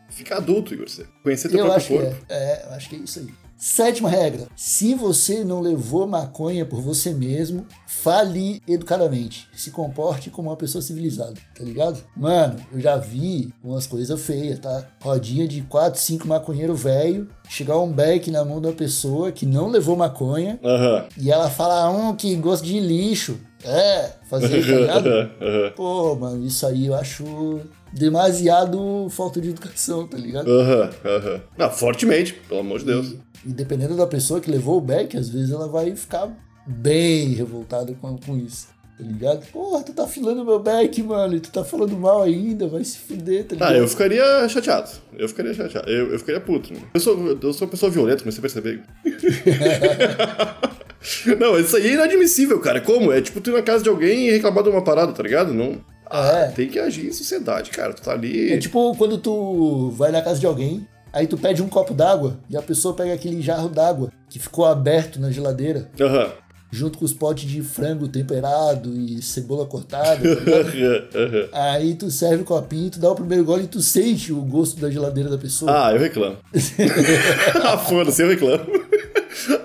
[0.10, 0.88] ficar adulto, Igor.
[0.88, 2.26] Você Conhecer teu Eu próprio acho que corpo.
[2.30, 2.36] é.
[2.62, 3.28] É, eu acho que é isso aí.
[3.58, 9.48] Sétima regra: se você não levou maconha por você mesmo, fale educadamente.
[9.54, 12.00] Se comporte como uma pessoa civilizada, tá ligado?
[12.16, 14.86] Mano, eu já vi umas coisas feias, tá?
[15.02, 19.68] Rodinha de 4, 5 maconheiro velho, chegar um beck na mão da pessoa que não
[19.68, 21.06] levou maconha Aham.
[21.18, 23.40] e ela fala, um que gosta de lixo.
[23.64, 25.10] É, fazer, tá ligado?
[25.76, 27.60] Pô, mano, isso aí eu acho
[27.94, 30.50] demasiado falta de educação, tá ligado?
[30.50, 31.42] Aham, aham.
[31.58, 33.16] Não, fortemente, pelo amor de Deus.
[33.46, 36.30] E dependendo da pessoa que levou o back, às vezes ela vai ficar
[36.66, 38.68] bem revoltada com, com isso.
[38.98, 39.46] Tá ligado?
[39.52, 42.98] Porra, tu tá afilando meu back, mano, e tu tá falando mal ainda, vai se
[42.98, 43.72] fuder, tá ligado?
[43.72, 44.90] Ah, eu ficaria chateado.
[45.16, 45.88] Eu ficaria chateado.
[45.88, 46.74] Eu, eu ficaria puto.
[46.74, 46.80] né?
[46.96, 48.80] Eu sou, eu sou uma pessoa violenta, mas você percebeu.
[51.40, 52.82] Não, isso aí é inadmissível, cara.
[52.82, 53.12] Como?
[53.12, 55.54] É tipo tu ir na casa de alguém e reclamar de uma parada, tá ligado?
[55.54, 55.78] Não.
[56.10, 56.48] Ah, É.
[56.52, 57.94] tem que agir em sociedade, cara.
[57.94, 58.52] Tu tá ali.
[58.54, 62.38] É tipo quando tu vai na casa de alguém, Aí tu pede um copo d'água
[62.50, 66.30] e a pessoa pega aquele jarro d'água que ficou aberto na geladeira, Aham.
[66.70, 70.20] junto com os potes de frango temperado e cebola cortada.
[71.16, 71.48] aham.
[71.54, 74.80] Aí tu serve o copinho, tu dá o primeiro gole e tu sente o gosto
[74.80, 75.88] da geladeira da pessoa.
[75.88, 76.36] Ah, eu reclamo.
[77.64, 78.66] ah, foda-se, eu reclamo.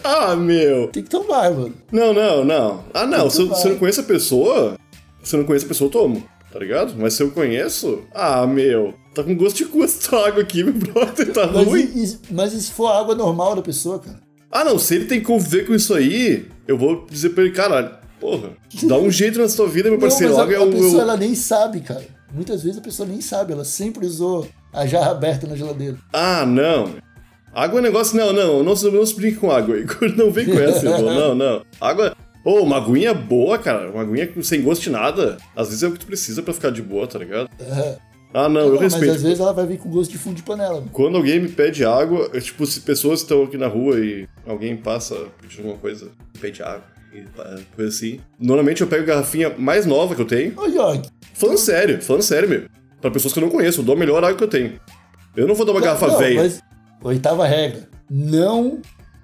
[0.04, 0.88] ah, meu.
[0.88, 1.74] Tem que tomar, mano.
[1.90, 2.84] Não, não, não.
[2.94, 3.28] Ah, não.
[3.28, 4.76] Se se eu não conheço a pessoa,
[5.22, 6.24] se eu não conheço a pessoa, eu tomo.
[6.52, 6.94] Tá ligado?
[6.98, 8.92] Mas se eu conheço, ah, meu.
[9.14, 11.32] Tá com gosto de cu essa água aqui, meu brother.
[11.32, 11.90] Tá Mas ruim.
[11.94, 14.20] e, e- mas e se for a água normal da pessoa, cara?
[14.50, 14.78] Ah, não.
[14.78, 18.50] Se ele tem que conviver com isso aí, eu vou dizer pra ele, caralho, porra,
[18.84, 20.34] dá um jeito na sua vida, meu Não, parceiro.
[20.34, 22.04] mas a, a pessoa eu- ela nem sabe, cara.
[22.34, 25.96] Muitas vezes a pessoa nem sabe, ela sempre usou a jarra aberta na geladeira.
[26.12, 26.90] Ah, não.
[27.54, 28.16] Água é negócio.
[28.16, 28.62] Não, não.
[28.62, 30.14] Não, se- não se brinque com água, Igor.
[30.16, 31.14] Não vem com essa, irmão.
[31.14, 31.62] Não, não.
[31.80, 32.14] Água.
[32.44, 33.90] Ô, uma aguinha boa, cara.
[33.90, 35.36] Uma aguinha sem gosto de nada.
[35.54, 37.48] Às vezes é o que tu precisa pra ficar de boa, tá ligado?
[37.60, 37.98] É.
[38.34, 39.14] Ah, não, eu Não, mas respeito.
[39.14, 40.76] às vezes ela vai vir com gosto de fundo de panela.
[40.76, 40.88] mano.
[40.92, 44.74] Quando alguém me pede água, é tipo, se pessoas estão aqui na rua e alguém
[44.76, 47.22] passa pedindo alguma coisa, pede água e
[47.76, 48.20] coisa assim.
[48.40, 50.58] Normalmente eu pego a garrafinha mais nova que eu tenho.
[50.58, 52.62] Ô, York, Falando sério, falando sério, meu.
[53.02, 54.80] Pra pessoas que eu não conheço, eu dou a melhor água que eu tenho.
[55.36, 56.40] Eu não vou dar uma garrafa não, velha.
[56.42, 56.62] mas
[57.02, 58.80] oitava regra: não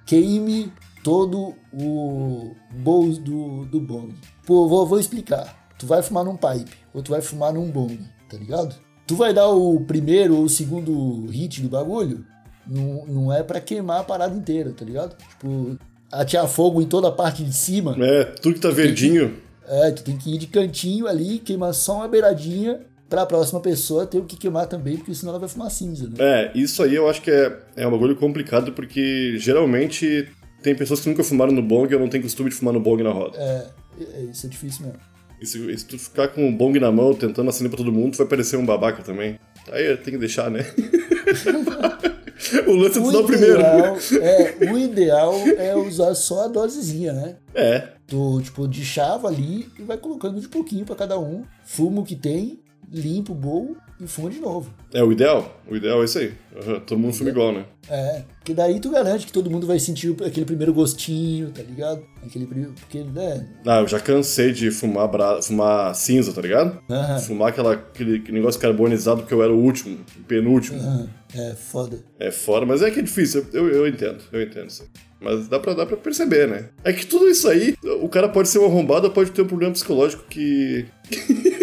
[0.06, 0.70] queime
[1.02, 4.14] todo o bowl do, do bong.
[4.46, 5.56] Pô, vou, vou explicar.
[5.78, 8.74] Tu vai fumar num pipe ou tu vai fumar num bong, tá ligado?
[9.06, 12.24] Tu vai dar o primeiro ou o segundo hit do bagulho,
[12.66, 15.16] não, não é pra queimar a parada inteira, tá ligado?
[15.16, 15.78] Tipo,
[16.12, 17.96] atear fogo em toda a parte de cima.
[17.98, 19.36] É, tudo que tá verdinho.
[19.66, 24.06] É, tu tem que ir de cantinho ali, queimar só uma beiradinha pra próxima pessoa
[24.06, 26.14] ter o que queimar também, porque senão ela vai fumar cinza, né?
[26.18, 30.28] É, isso aí eu acho que é, é um bagulho complicado porque geralmente
[30.62, 32.80] tem pessoas que nunca fumaram no bong e eu não tenho costume de fumar no
[32.80, 33.38] bong na roda.
[33.38, 33.66] É,
[34.00, 35.00] é, isso é difícil mesmo.
[35.40, 37.92] E se, e se tu ficar com o bong na mão tentando acender pra todo
[37.92, 39.38] mundo, tu vai parecer um babaca também.
[39.70, 40.66] Aí tem que deixar, né?
[42.66, 43.60] o lance é tu dar o primeiro.
[43.60, 47.36] é, o ideal é usar só a dosezinha, né?
[47.54, 51.44] É, Tu, tipo, de chava ali e vai colocando de pouquinho pra cada um.
[51.62, 52.58] Fuma o que tem,
[52.90, 54.72] limpa o bowl e fuma de novo.
[54.94, 55.60] é o ideal.
[55.70, 56.32] O ideal é isso aí.
[56.56, 57.64] Aham, todo mundo fuma igual, né?
[57.90, 62.02] É, porque daí tu garante que todo mundo vai sentir aquele primeiro gostinho, tá ligado?
[62.24, 63.48] Aquele primeiro, porque, né?
[63.66, 65.40] Ah, eu já cansei de fumar, bra...
[65.42, 66.80] fumar cinza, tá ligado?
[66.90, 70.78] Aham, Fumar aquela, aquele negócio carbonizado porque eu era o último, o penúltimo.
[70.78, 71.98] aham, é foda.
[72.18, 74.88] É fora, mas é que é difícil, eu, eu entendo, eu entendo isso.
[75.20, 76.68] Mas dá pra, dá pra perceber, né?
[76.84, 79.72] É que tudo isso aí, o cara pode ser um arrombado, pode ter um problema
[79.72, 80.86] psicológico que.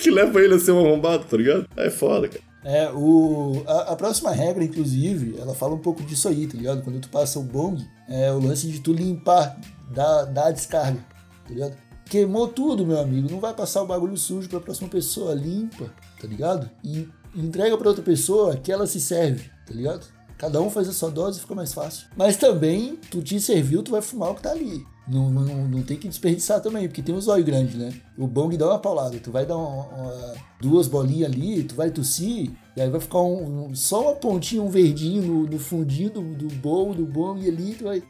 [0.00, 1.66] que leva ele a ser um arrombado, tá ligado?
[1.76, 2.50] É foda, cara.
[2.62, 6.82] É, o, a, a próxima regra, inclusive, ela fala um pouco disso aí, tá ligado?
[6.82, 9.58] Quando tu passa o bong, é o lance de tu limpar,
[9.90, 11.00] dar, dar a descarga,
[11.46, 11.76] tá ligado?
[12.04, 16.26] Queimou tudo, meu amigo, não vai passar o bagulho sujo pra próxima pessoa, limpa, tá
[16.26, 16.68] ligado?
[16.84, 20.06] E entrega pra outra pessoa que ela se serve, tá ligado?
[20.36, 22.08] Cada um faz a sua dose e fica mais fácil.
[22.16, 24.84] Mas também, tu te serviu, tu vai fumar o que tá ali.
[25.10, 27.92] Não, não, não tem que desperdiçar também, porque tem um zóio grande, né?
[28.16, 29.18] O bong dá uma paulada.
[29.18, 33.20] Tu vai dar uma- uma- duas bolinhas ali, tu vai tossir, e aí vai ficar
[33.20, 37.46] um, um- só uma pontinha, um verdinho no, no fundinho do, do bowl, do bong
[37.48, 38.02] ali, tu vai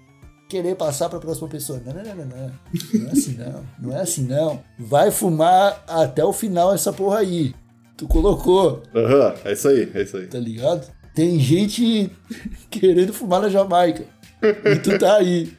[0.49, 1.81] querer passar pra próxima pessoa.
[1.87, 2.51] Não, não, não, não, não.
[3.01, 3.65] Não é assim não.
[3.81, 4.61] Não é assim não.
[4.79, 7.55] Vai fumar até o final essa porra aí.
[7.97, 10.27] Tu colocou, Aham, é isso aí, é isso aí.
[10.27, 10.87] tá ligado?
[11.15, 12.11] Tem gente
[12.71, 14.05] querendo fumar na Jamaica.
[14.43, 15.53] E tu tá aí,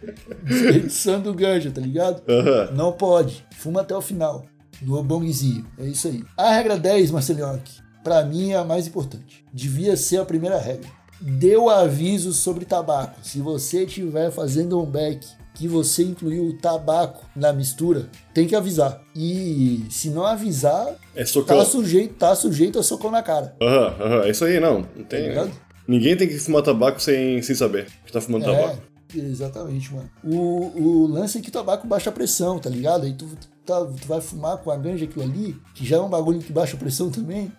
[0.43, 2.21] desperdiçando ganja, tá ligado?
[2.29, 2.71] Aham.
[2.75, 3.45] Não pode.
[3.57, 4.45] Fuma até o final.
[4.81, 5.65] No bongzinho.
[5.79, 6.23] É isso aí.
[6.35, 9.45] A regra 10, Marcelinhoque, pra mim é a mais importante.
[9.53, 10.89] Devia ser a primeira regra.
[11.19, 13.19] Dê o aviso sobre tabaco.
[13.21, 18.55] Se você estiver fazendo um back que você incluiu o tabaco na mistura, tem que
[18.55, 18.99] avisar.
[19.15, 21.57] E se não avisar, É socão.
[21.59, 23.55] tá sujeito, tá sujeito a socão na cara.
[23.61, 24.83] Aham, aham, é isso aí, não.
[24.95, 25.27] Não tem.
[25.29, 25.51] ligado?
[25.87, 28.81] Ninguém tem que fumar tabaco sem, sem saber que tá fumando tabaco.
[29.15, 30.09] É, exatamente, mano.
[30.23, 33.05] O, o lance é que o tabaco baixa a pressão, tá ligado?
[33.05, 33.27] Aí tu,
[33.65, 36.53] tá- tu vai fumar com a ganja aquilo ali, que já é um bagulho que
[36.53, 37.51] baixa a pressão também,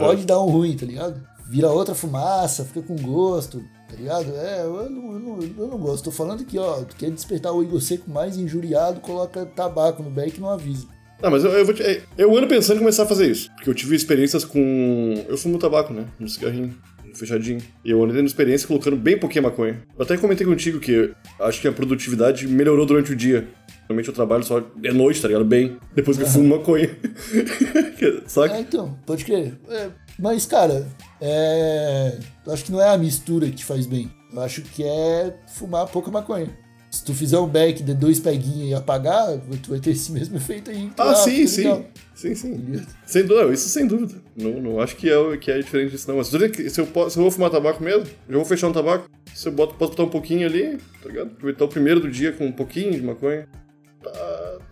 [0.00, 1.20] pode dar um ruim, tá ligado?
[1.48, 4.34] Vira outra fumaça, fica com gosto, tá ligado?
[4.34, 6.04] É, eu não, eu não, eu não gosto.
[6.04, 10.10] Tô falando que, ó, tu quer despertar o Igor Seco mais injuriado, coloca tabaco no
[10.10, 10.86] back e não avisa.
[11.22, 13.50] Não, mas eu, eu vou te, eu ando pensando em começar a fazer isso.
[13.54, 15.24] Porque eu tive experiências com.
[15.28, 16.06] Eu fumo tabaco, né?
[16.18, 16.74] No cigarrinho,
[17.18, 17.60] fechadinho.
[17.84, 19.82] E eu ando tendo experiência colocando bem pouquinha maconha.
[19.96, 23.48] Eu até comentei contigo que acho que a produtividade melhorou durante o dia.
[23.82, 25.44] Normalmente eu trabalho só de noite, tá ligado?
[25.44, 25.78] Bem.
[25.94, 26.90] Depois que eu fumo maconha.
[28.26, 28.56] Saca?
[28.56, 29.58] É, então, pode crer.
[29.68, 30.86] É, mas, cara,
[31.20, 32.18] é.
[32.46, 34.10] Eu acho que não é a mistura que faz bem.
[34.32, 36.63] Eu acho que é fumar pouca maconha.
[36.94, 40.36] Se tu fizer um back de dois peguinhos e apagar, tu vai ter esse mesmo
[40.36, 40.90] efeito aí.
[40.96, 41.56] Ah, Ah, sim, tá sim.
[41.62, 41.84] legal.
[42.14, 42.82] Sim, sim.
[43.04, 44.14] Sem dúvida, isso sem dúvida.
[44.36, 46.18] Não, não acho que é, que é diferente disso, não.
[46.18, 46.40] Mas se eu,
[46.84, 49.10] eu, posso- se eu vou fumar tabaco mesmo, já vou fechar um tabaco.
[49.34, 51.26] Se eu boto, posso botar um pouquinho ali, tá ligado?
[51.32, 53.48] Aproveitar o primeiro do dia com um pouquinho de maconha.
[54.00, 54.10] Tá,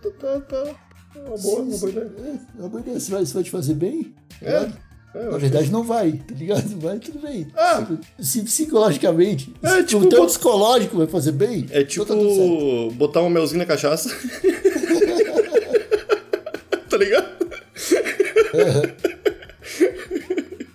[0.01, 0.75] tá, tá, tá.
[1.15, 2.11] É Uma boa, uma boa ideia.
[2.55, 2.99] É, uma boa ideia.
[3.01, 4.77] Se vai, se vai te fazer bem, tá É, ligado?
[5.15, 6.63] É, Na verdade, não vai, tá ligado?
[6.81, 7.47] Vai, tudo bem.
[7.55, 7.85] Ah.
[8.19, 12.13] Se psicologicamente, É, se tipo, o teu bot- psicológico vai fazer bem, É então tá
[12.15, 14.09] tipo botar um melzinho na cachaça.
[16.89, 17.27] tá ligado?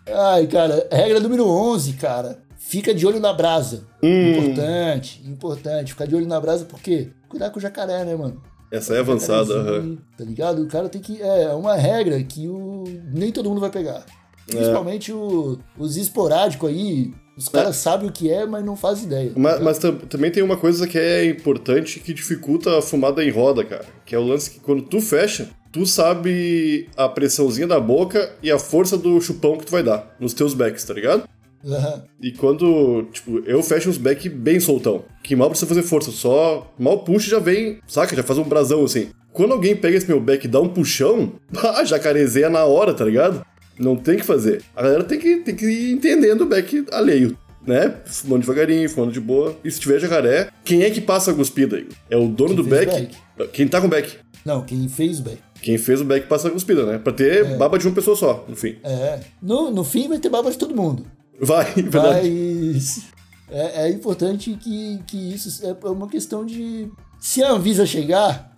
[0.07, 2.39] Ai, cara, regra número 11, cara.
[2.57, 3.85] Fica de olho na brasa.
[4.03, 4.31] Hum.
[4.33, 5.93] Importante, importante.
[5.93, 8.43] Ficar de olho na brasa porque cuidar com o jacaré, né, mano?
[8.71, 9.55] Essa é avançada.
[9.55, 9.97] Aham.
[10.17, 10.63] Tá ligado?
[10.63, 11.23] O cara tem que.
[11.23, 14.05] É uma regra que o, nem todo mundo vai pegar.
[14.51, 14.57] É.
[14.57, 17.13] Principalmente o- os esporádicos aí.
[17.37, 19.33] Os caras sabem o que é, mas não fazem ideia.
[19.37, 23.31] Mas, mas tam- também tem uma coisa que é importante que dificulta a fumada em
[23.31, 23.85] roda, cara.
[24.05, 28.51] Que é o lance que quando tu fecha, tu sabe a pressãozinha da boca e
[28.51, 31.29] a força do chupão que tu vai dar nos teus backs, tá ligado?
[31.65, 32.03] Aham.
[32.21, 36.73] E quando, tipo, eu fecho uns back bem soltão, que mal precisa fazer força, só
[36.79, 38.17] mal puxa e já vem, saca?
[38.17, 39.11] Já faz um brasão assim.
[39.33, 43.05] Quando alguém pega esse meu back e dá um puxão, ah, jacarezeia na hora, tá
[43.05, 43.45] ligado?
[43.79, 44.63] Não tem o que fazer.
[44.75, 47.37] A galera tem que, tem que ir entendendo o back alheio,
[47.67, 47.95] né?
[48.07, 49.57] Fumando devagarinho, fumando de boa.
[49.65, 51.85] E se tiver jacaré, quem é que passa a cuspida?
[52.11, 53.17] É o dono Quem do fez back?
[53.53, 54.17] Quem tá com o back?
[54.45, 55.39] Não, quem fez o back.
[55.61, 56.99] Quem fez o back passa a cuspida, né?
[56.99, 58.77] Pra ter baba de uma pessoa só, no fim.
[58.83, 59.21] É.
[59.43, 61.05] No, no fim vai ter baba de todo mundo.
[61.41, 62.31] Vai, verdade.
[62.73, 63.05] Mas
[63.51, 66.91] é, é importante que, que isso é uma questão de.
[67.21, 68.57] Se a Anvisa chegar,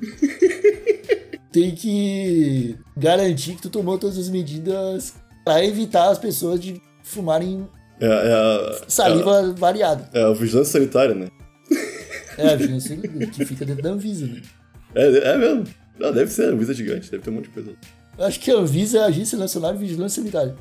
[1.54, 5.14] tem que garantir que tu tomou todas as medidas
[5.44, 7.68] para evitar as pessoas de fumarem
[8.00, 10.10] É, é a, saliva variada.
[10.12, 11.28] é a vigilância sanitária, né?
[12.36, 14.42] É a vigilância que fica dentro da Anvisa, né?
[14.96, 15.64] É, é mesmo.
[16.02, 17.72] Ah, deve ser, a Anvisa gigante, deve ter um monte de coisa.
[18.18, 20.56] Acho que a Anvisa é a Agência Nacional de Vigilância Sanitária.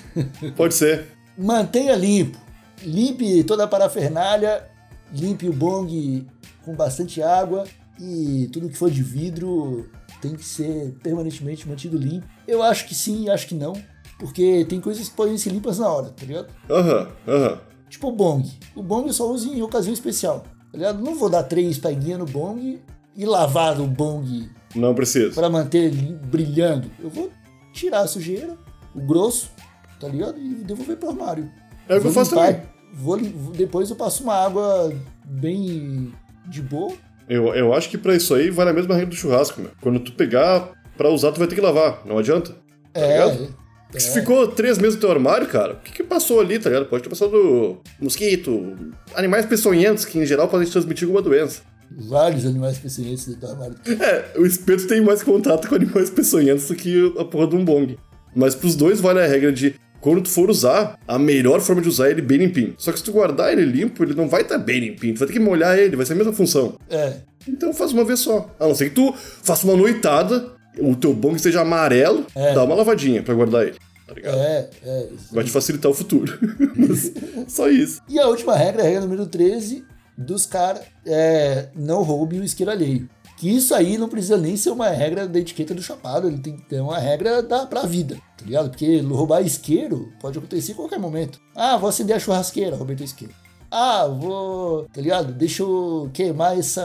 [0.56, 1.04] Pode ser.
[1.36, 2.38] Mantenha limpo.
[2.82, 4.66] Limpe toda a parafernália,
[5.12, 6.26] limpe o bong
[6.64, 7.66] com bastante água
[8.00, 9.90] e tudo que for de vidro
[10.20, 12.26] tem que ser permanentemente mantido limpo.
[12.46, 13.72] Eu acho que sim, acho que não,
[14.18, 16.48] porque tem coisas que podem ser limpas na hora, tá ligado?
[16.68, 17.58] Aham, aham.
[17.88, 18.48] Tipo o bong.
[18.76, 21.02] O bong eu só uso em ocasião especial, tá ligado?
[21.02, 22.80] Não vou dar três peguinhas no bong
[23.16, 25.34] e lavar o bong Não precisa.
[25.34, 26.90] para manter ele brilhando.
[27.00, 27.30] Eu vou
[27.72, 28.56] tirar a sujeira,
[28.94, 29.50] o grosso,
[29.98, 30.38] tá ligado?
[30.38, 31.50] E devolver pro armário.
[31.88, 32.68] É o que eu faço limpar, também.
[32.92, 33.16] Vou,
[33.52, 34.92] depois eu passo uma água
[35.24, 36.12] bem
[36.46, 36.92] de boa.
[37.30, 39.70] Eu, eu acho que pra isso aí vale a mesma regra do churrasco, meu.
[39.80, 42.02] Quando tu pegar pra usar, tu vai ter que lavar.
[42.04, 42.54] Não adianta.
[42.92, 43.54] é, ligado?
[43.96, 46.86] Se ficou três meses no teu armário, cara, o que que passou ali, tá ligado?
[46.86, 48.76] Pode ter passado mosquito,
[49.14, 51.62] animais peçonhentos que em geral podem te transmitir alguma doença.
[51.90, 53.76] vários animais peçonhentos dentro do armário.
[54.00, 57.64] É, o espeto tem mais contato com animais peçonhentos do que a porra de um
[57.64, 57.98] bong.
[58.34, 61.88] Mas pros dois vale a regra de quando tu for usar, a melhor forma de
[61.88, 62.74] usar é ele bem limpinho.
[62.78, 65.14] Só que se tu guardar ele limpo, ele não vai estar bem limpinho.
[65.14, 66.76] Tu vai ter que molhar ele, vai ser a mesma função.
[66.88, 67.14] É,
[67.48, 68.50] Então faz uma vez só.
[68.58, 72.54] A não ser que tu faça uma noitada, o teu bong esteja amarelo, É.
[72.54, 73.76] dá uma lavadinha pra guardar ele.
[74.06, 74.38] Tá ligado?
[74.38, 75.06] é, é.
[75.30, 76.36] Vai te facilitar o futuro.
[77.48, 78.00] só isso.
[78.08, 79.84] E a última regra, a regra número 13
[80.18, 83.08] dos caras, é não roube o isqueiro alheio.
[83.40, 86.56] Que isso aí não precisa nem ser uma regra da etiqueta do chapado, ele tem
[86.56, 88.68] que ter uma regra da, pra vida, tá ligado?
[88.68, 91.40] Porque roubar isqueiro pode acontecer em qualquer momento.
[91.56, 93.32] Ah, vou acender a churrasqueira, roubei teu isqueiro.
[93.70, 95.32] Ah, vou, tá ligado?
[95.32, 96.84] Deixa eu queimar essa,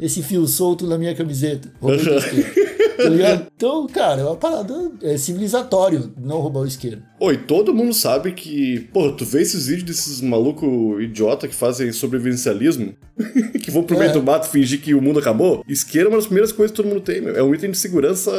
[0.00, 2.65] esse fio solto na minha camiseta, roubei teu isqueiro.
[2.96, 3.46] Tá ligado?
[3.54, 7.02] Então, cara, é uma parada é civilizatório não roubar o isqueiro.
[7.20, 8.80] Oi, todo mundo sabe que.
[8.92, 12.94] Pô, tu vê esses vídeos desses maluco idiota que fazem sobrevivencialismo?
[13.62, 14.12] que vão pro meio É.
[14.12, 15.64] do mato fingir que o mundo acabou?
[15.68, 17.34] Isqueiro é uma das primeiras coisas que todo mundo tem, meu.
[17.36, 18.30] É um item de segurança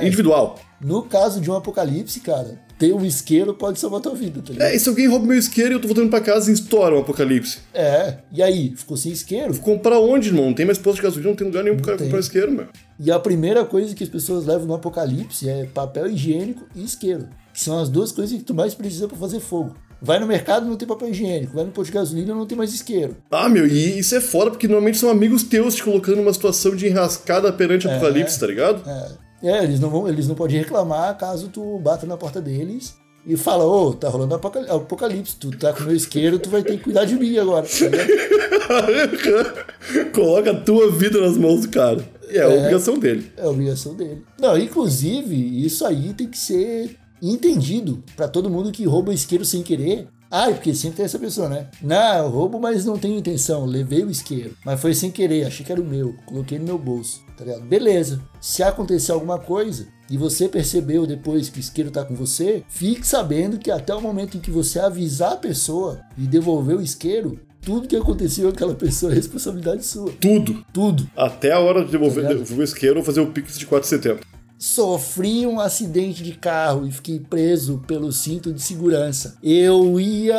[0.00, 0.06] É.
[0.06, 0.58] individual.
[0.80, 4.68] No caso de um apocalipse, cara, ter um isqueiro pode salvar tua vida, tá ligado?
[4.68, 6.94] É, e se alguém rouba meu isqueiro e eu tô voltando pra casa e estoura
[6.94, 7.58] um apocalipse?
[7.72, 8.74] É, e aí?
[8.76, 9.54] Ficou sem isqueiro?
[9.60, 10.46] Comprar onde, irmão?
[10.46, 12.06] Não tem mais posto de gasolina, não tem lugar nenhum pra tem.
[12.06, 12.66] comprar isqueiro, meu.
[12.98, 17.28] E a primeira coisa que as pessoas levam no apocalipse é papel higiênico e isqueiro.
[17.52, 19.74] Que são as duas coisas que tu mais precisa pra fazer fogo.
[20.00, 22.74] Vai no mercado não tem papel higiênico, vai no posto de gasolina não tem mais
[22.74, 23.16] isqueiro.
[23.30, 26.76] Ah, meu, e isso é foda porque normalmente são amigos teus te colocando numa situação
[26.76, 28.82] de enrascada perante o apocalipse, tá ligado?
[29.42, 32.94] É, eles não vão, eles não podem reclamar caso tu bata na porta deles
[33.26, 36.76] e fala, ô, tá rolando apocal- apocalipse, tu tá com meu isqueiro, tu vai ter
[36.76, 37.66] que cuidar de mim agora.
[37.66, 38.86] tá?
[40.14, 42.04] Coloca a tua vida nas mãos do cara.
[42.30, 43.32] E é a obrigação dele.
[43.36, 44.22] É a obrigação dele.
[44.40, 49.62] Não, inclusive, isso aí tem que ser entendido pra todo mundo que rouba isqueiro sem
[49.62, 50.08] querer.
[50.30, 51.68] Ah, porque sempre tem essa pessoa, né?
[51.80, 53.64] Não, eu roubo, mas não tenho intenção.
[53.64, 54.56] Levei o isqueiro.
[54.64, 56.12] Mas foi sem querer, achei que era o meu.
[56.26, 57.62] Coloquei no meu bolso, tá ligado?
[57.62, 58.20] Beleza.
[58.40, 63.06] Se acontecer alguma coisa e você percebeu depois que o isqueiro tá com você, fique
[63.06, 67.38] sabendo que até o momento em que você avisar a pessoa e devolver o isqueiro,
[67.64, 70.12] tudo que aconteceu com aquela pessoa é responsabilidade sua.
[70.20, 70.64] Tudo.
[70.72, 71.08] Tudo.
[71.16, 74.20] Até a hora de devolver, Tá devolver o isqueiro ou fazer o Pix de 4,70.
[74.58, 79.36] Sofri um acidente de carro e fiquei preso pelo cinto de segurança.
[79.42, 80.36] Eu ia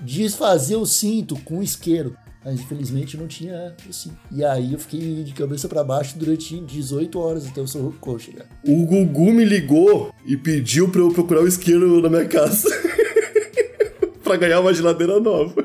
[0.00, 4.16] desfazer o cinto com isqueiro, mas infelizmente não tinha o cinto.
[4.30, 8.46] E aí eu fiquei de cabeça para baixo durante 18 horas até o socorro chegar.
[8.66, 12.68] O Gugu me ligou e pediu pra eu procurar o isqueiro na minha casa.
[14.22, 15.63] pra ganhar uma geladeira nova.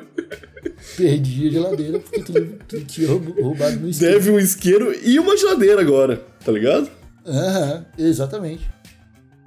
[1.03, 4.13] Perdi a geladeira porque tinha roub- roubado meu isqueiro.
[4.15, 6.89] Deve um isqueiro e uma geladeira agora, tá ligado?
[7.25, 8.69] Aham, exatamente.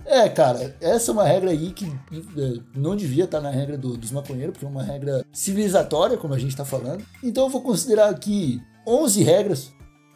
[0.05, 3.97] É, cara, essa é uma regra aí que é, não devia estar na regra do-
[3.97, 7.05] dos maconheiros, porque é uma regra civilizatória, como a gente tá falando.
[7.23, 9.71] Então eu vou considerar aqui 11 regras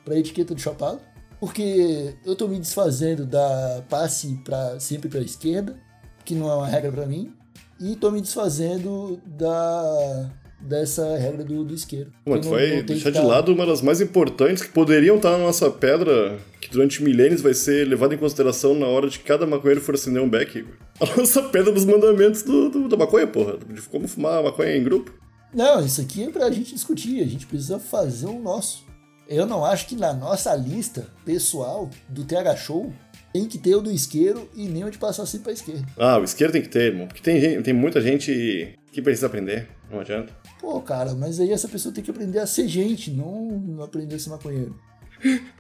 [0.05, 0.99] para etiqueta do chapado,
[1.39, 5.77] porque eu tô me desfazendo da passe pra, sempre para esquerda,
[6.25, 7.33] que não é uma regra para mim,
[7.81, 12.11] e tô me desfazendo da dessa regra do, do isqueiro.
[12.25, 15.71] Mas tu vai deixar de lado uma das mais importantes que poderiam estar na nossa
[15.71, 19.95] pedra, que durante milênios vai ser levada em consideração na hora de cada maconheiro for
[19.95, 20.75] acender um beck, Igor.
[21.01, 23.59] A nossa pedra dos mandamentos do, do- da maconha, porra.
[23.59, 25.13] De como fumar maconha em grupo.
[25.55, 28.85] Não, isso aqui é pra gente discutir, a gente precisa fazer o nosso.
[29.29, 32.93] Eu não acho que na nossa lista pessoal do TH Show
[33.33, 35.85] tem que ter o do isqueiro e nem o de passar sempre pra esquerda.
[35.99, 37.07] Ah, o isqueiro tem que ter, irmão.
[37.07, 39.69] Porque tem, gente, tem muita gente que precisa aprender.
[39.91, 40.33] Não adianta.
[40.61, 44.19] Pô, cara, mas aí essa pessoa tem que aprender a ser gente, não aprender a
[44.19, 44.77] ser maconheiro.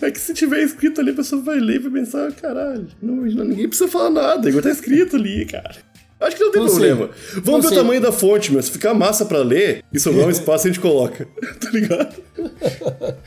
[0.00, 3.16] É que se tiver escrito ali, a pessoa vai ler e vai pensar, caralho, não,
[3.16, 5.74] ninguém precisa falar nada, igual tá escrito ali, cara.
[6.20, 6.78] Acho que não tem Não sei.
[6.88, 7.10] problema.
[7.34, 7.78] Vamos Não ver o sei.
[7.78, 8.62] tamanho da fonte, meu.
[8.62, 11.26] Se ficar massa pra ler e sobrar um espaço, a gente coloca.
[11.60, 12.22] tá ligado?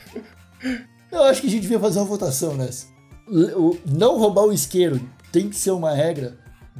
[1.10, 2.86] Eu acho que a gente devia fazer uma votação nessa.
[3.86, 6.36] Não roubar o isqueiro tem que ser uma regra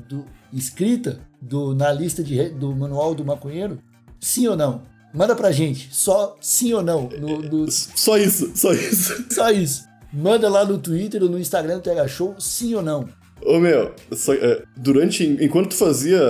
[0.09, 3.79] do, escrita do, na lista de, do manual do maconheiro?
[4.21, 4.83] Sim ou não?
[5.13, 7.09] Manda pra gente, só sim ou não.
[7.21, 9.25] No, no- Só isso, só isso.
[9.31, 9.85] só isso.
[10.13, 13.07] Manda lá no Twitter ou no Instagram do TH Show, sim ou não.
[13.45, 13.93] Ô meu,
[14.41, 15.25] é, durante.
[15.25, 16.21] Enquanto tu fazia.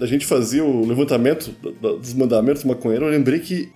[0.00, 1.50] A gente fazia o levantamento
[2.00, 3.70] dos mandamentos do maconheiro, eu lembrei que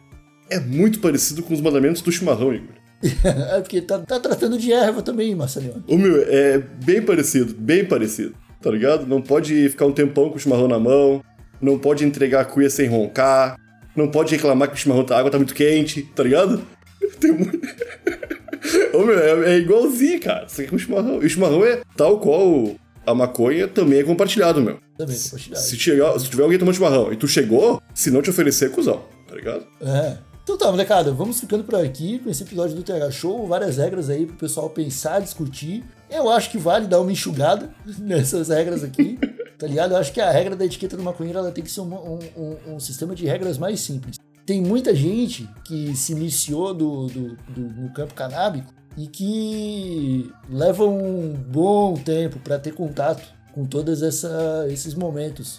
[0.49, 2.77] é muito parecido com os mandamentos do chimarrão, Igor.
[3.53, 5.83] É porque tá, tá tratando de erva também, Marcelinho.
[5.89, 9.07] Ô meu, é bem parecido, bem parecido, tá ligado?
[9.07, 11.23] Não pode ficar um tempão com o chimarrão na mão,
[11.61, 13.57] não pode entregar a cuia sem roncar,
[13.95, 16.63] não pode reclamar que o chimarrão tá, a água tá muito quente, tá ligado?
[17.21, 17.61] Tem muito.
[18.93, 20.47] Ô meu, é, é igualzinho, cara.
[20.47, 21.23] Isso aqui com o chimarrão.
[21.23, 22.75] E o chimarrão é tal qual
[23.07, 24.79] a maconha também é compartilhado, meu.
[24.99, 25.63] Também, compartilhado.
[25.63, 28.69] Se, chegar, se tiver alguém tomando chimarrão e tu chegou, se não te oferecer, é
[28.69, 29.67] cuzão, tá ligado?
[29.81, 30.19] É.
[30.47, 33.49] Então tá, molecada, vamos ficando por aqui com esse episódio do TH Show.
[33.49, 35.85] Várias regras aí pro pessoal pensar, discutir.
[36.09, 39.19] Eu acho que vale dar uma enxugada nessas regras aqui,
[39.59, 39.93] tá ligado?
[39.95, 41.93] Eu acho que a regra da etiqueta do maconheiro ela tem que ser um,
[42.37, 44.19] um- um- sistema de regras mais simples.
[44.47, 50.85] Tem muita gente que se iniciou do, do- do- no campo canábico e que leva
[50.85, 55.59] um bom tempo para ter contato com todos esses momentos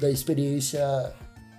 [0.00, 1.12] da experiência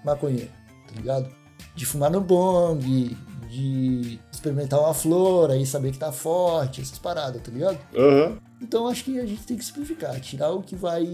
[0.06, 0.48] maconheira,
[0.88, 1.39] tá ligado?
[1.80, 3.16] De fumar no bong,
[3.50, 7.78] de experimentar uma flor, aí saber que tá forte, essas paradas, tá ligado?
[7.96, 8.38] Aham.
[8.62, 11.08] Então acho que a gente tem que simplificar, tirar o que vai.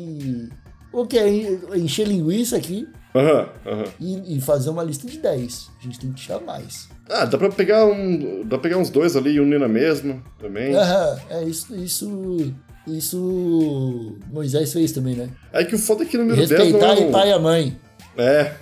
[0.92, 1.30] O que é
[1.78, 3.84] encher linguiça aqui Aham, aham.
[4.00, 5.70] e, e fazer uma lista de 10.
[5.80, 6.90] A gente tem que tirar mais.
[7.08, 8.42] Ah, dá pra pegar um.
[8.42, 10.74] Dá pra pegar uns dois ali e unir na mesma também.
[10.76, 11.76] Aham, é isso.
[11.76, 12.54] Isso.
[12.88, 14.18] Isso.
[14.34, 15.30] Moisés fez também, né?
[15.54, 17.12] É que o foda é que o número 10 não Respeitar é um...
[17.12, 17.80] pai e a mãe.
[18.18, 18.54] É.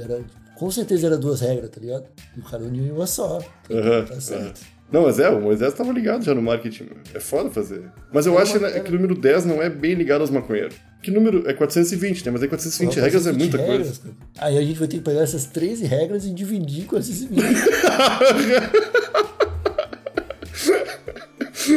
[0.00, 0.24] Era,
[0.58, 2.04] com certeza era duas regras, tá ligado?
[2.36, 3.38] E o cara uniu em uma só.
[3.70, 4.60] Aham, Tá certo.
[4.90, 6.88] Não, mas é, o Moisés tava ligado já no marketing.
[7.14, 7.82] É foda fazer.
[8.10, 10.30] Mas eu Era acho uma- né, que o número 10 não é bem ligado aos
[10.30, 10.74] maconheiros.
[11.02, 12.32] Que número é 420, né?
[12.32, 14.00] Mas aí 420 Porra, regras é 20 muita regras, coisa.
[14.00, 14.48] cara.
[14.48, 17.38] Aí a gente vai ter que pegar essas 13 regras e dividir com essas 20.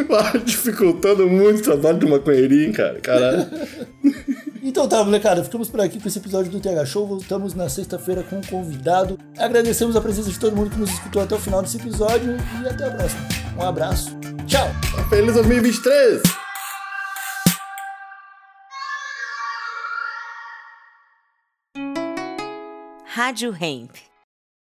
[0.10, 3.00] Ah, Dificultando muito o trabalho do maconheirinho, cara.
[3.02, 3.46] Caralho.
[4.64, 7.08] Então tá, molecada, ficamos por aqui com esse episódio do TH Show.
[7.08, 9.18] Voltamos na sexta-feira com um convidado.
[9.38, 12.68] Agradecemos a presença de todo mundo que nos escutou até o final desse episódio e
[12.68, 13.28] até a próxima.
[13.58, 14.16] Um abraço.
[14.46, 14.68] Tchau!
[15.10, 16.22] Feliz 2023!
[23.14, 24.11] Rádio Hemp.